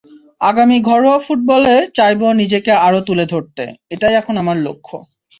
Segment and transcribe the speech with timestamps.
[0.41, 3.63] আগামী ঘরোয়া ফুটবলে চাইব নিজেকে আরও তুলে ধরতে,
[3.89, 4.95] এটাই এখন আমার লক্ষ্য।